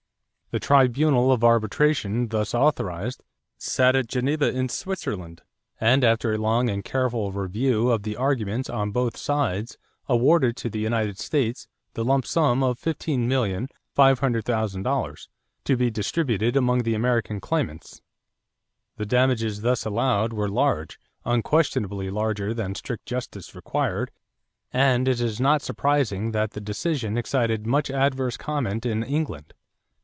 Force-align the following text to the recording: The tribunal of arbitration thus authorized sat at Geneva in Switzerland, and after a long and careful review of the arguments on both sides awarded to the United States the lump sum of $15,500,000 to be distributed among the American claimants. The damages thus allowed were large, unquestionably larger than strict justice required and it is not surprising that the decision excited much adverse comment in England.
The 0.51 0.59
tribunal 0.59 1.31
of 1.31 1.43
arbitration 1.45 2.27
thus 2.27 2.53
authorized 2.53 3.23
sat 3.57 3.95
at 3.95 4.09
Geneva 4.09 4.49
in 4.49 4.67
Switzerland, 4.67 5.41
and 5.79 6.03
after 6.03 6.33
a 6.33 6.37
long 6.37 6.69
and 6.69 6.83
careful 6.83 7.31
review 7.31 7.89
of 7.89 8.03
the 8.03 8.17
arguments 8.17 8.69
on 8.69 8.91
both 8.91 9.15
sides 9.15 9.77
awarded 10.09 10.57
to 10.57 10.69
the 10.69 10.79
United 10.81 11.17
States 11.17 11.69
the 11.93 12.03
lump 12.03 12.25
sum 12.25 12.61
of 12.63 12.77
$15,500,000 12.81 15.27
to 15.63 15.77
be 15.77 15.89
distributed 15.89 16.57
among 16.57 16.83
the 16.83 16.95
American 16.95 17.39
claimants. 17.39 18.01
The 18.97 19.05
damages 19.05 19.61
thus 19.61 19.85
allowed 19.85 20.33
were 20.33 20.49
large, 20.49 20.99
unquestionably 21.23 22.09
larger 22.09 22.53
than 22.53 22.75
strict 22.75 23.05
justice 23.05 23.55
required 23.55 24.11
and 24.73 25.07
it 25.07 25.21
is 25.21 25.39
not 25.39 25.61
surprising 25.61 26.31
that 26.31 26.51
the 26.51 26.59
decision 26.59 27.17
excited 27.17 27.65
much 27.65 27.89
adverse 27.89 28.35
comment 28.35 28.85
in 28.85 29.01
England. 29.01 29.53